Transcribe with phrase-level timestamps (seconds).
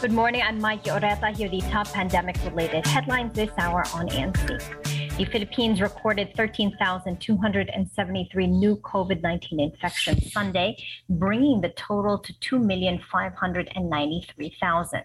[0.00, 0.40] Good morning.
[0.40, 1.36] I'm Mike Oreta.
[1.36, 4.58] Here are the top pandemic-related headlines this hour on ANC.
[5.18, 15.02] The Philippines recorded 13,273 new COVID-19 infections Sunday, bringing the total to 2,593,000.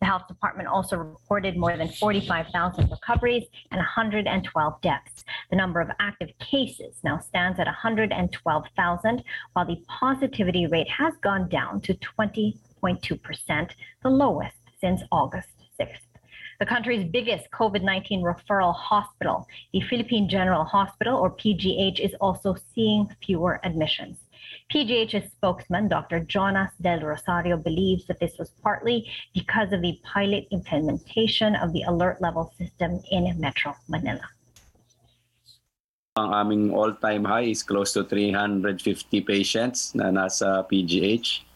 [0.00, 5.26] The health department also reported more than 45,000 recoveries and 112 deaths.
[5.50, 9.22] The number of active cases now stands at 112,000,
[9.52, 11.92] while the positivity rate has gone down to
[12.82, 13.70] 20.2%,
[14.02, 15.48] the lowest since August
[15.80, 16.08] 6th.
[16.60, 22.56] The country's biggest COVID 19 referral hospital, the Philippine General Hospital, or PGH, is also
[22.74, 24.18] seeing fewer admissions.
[24.72, 26.20] PGH's spokesman, Dr.
[26.20, 31.82] Jonas Del Rosario, believes that this was partly because of the pilot implementation of the
[31.82, 34.26] alert level system in Metro Manila.
[36.18, 38.74] Ang aming all-time high is close to 350
[39.22, 41.46] patients na nasa PGH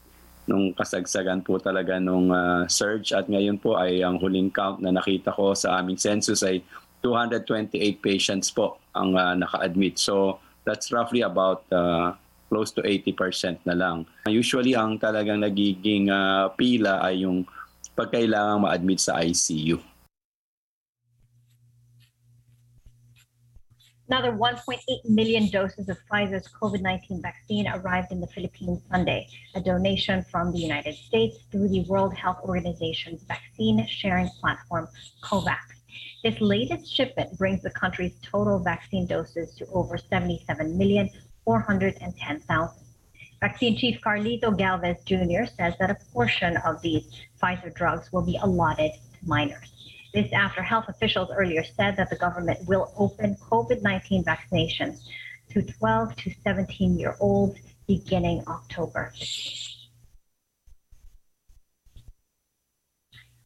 [0.53, 4.93] nung kasagsagan po talaga nung uh, surge at ngayon po ay ang huling count na
[4.93, 6.61] nakita ko sa aming census ay
[7.01, 7.73] 228
[8.05, 9.97] patients po ang uh, naka-admit.
[9.97, 12.13] So that's roughly about uh,
[12.53, 14.05] close to 80% na lang.
[14.29, 17.49] Usually ang talagang nagiging uh, pila ay yung
[17.97, 19.81] pagkailangang ma-admit sa ICU.
[24.09, 29.61] Another 1.8 million doses of Pfizer's COVID 19 vaccine arrived in the Philippines Sunday, a
[29.61, 34.89] donation from the United States through the World Health Organization's vaccine sharing platform,
[35.23, 35.61] COVAX.
[36.25, 42.73] This latest shipment brings the country's total vaccine doses to over 77,410,000.
[43.41, 45.45] Vaccine Chief Carlito Galvez Jr.
[45.57, 47.09] says that a portion of these
[47.41, 49.82] Pfizer drugs will be allotted to minors.
[50.15, 55.01] This after health officials earlier said that the government will open COVID 19 vaccinations
[55.51, 59.13] to 12 to 17 year olds beginning October.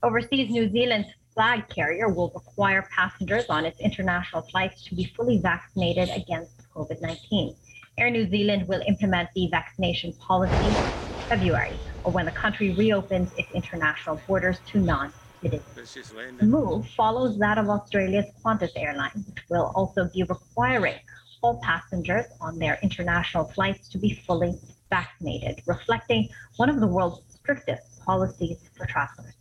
[0.03, 5.38] Overseas, New Zealand's flag carrier will require passengers on its international flights to be fully
[5.38, 7.55] vaccinated against COVID 19.
[7.99, 10.81] Air New Zealand will implement the vaccination policy
[11.28, 15.12] February, or when the country reopens its international borders to non
[15.49, 20.99] the move follows that of Australia's Qantas airline, which will also be requiring
[21.43, 24.55] all passengers on their international flights to be fully
[24.91, 29.35] vaccinated, reflecting one of the world's strictest policies for travelers.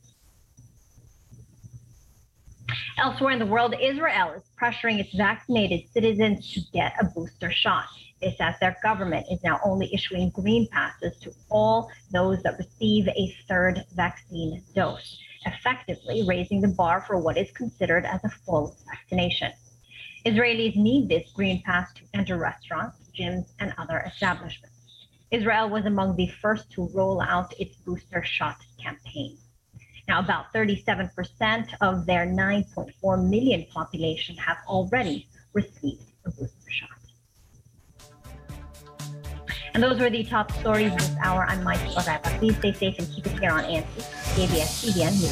[2.97, 7.85] Elsewhere in the world, Israel is pressuring its vaccinated citizens to get a booster shot.
[8.21, 13.07] This as their government is now only issuing green passes to all those that receive
[13.09, 18.75] a third vaccine dose effectively raising the bar for what is considered as a full
[18.87, 19.51] vaccination.
[20.25, 24.75] Israelis need this green pass to enter restaurants, gyms, and other establishments.
[25.31, 29.37] Israel was among the first to roll out its booster shot campaign.
[30.07, 36.89] Now, about 37% of their 9.4 million population have already received a booster shot.
[39.73, 41.45] And those were the top stories this hour.
[41.45, 42.39] I'm Mike Oreva.
[42.39, 43.65] Please stay safe and keep it here on
[44.37, 45.31] 一点一点点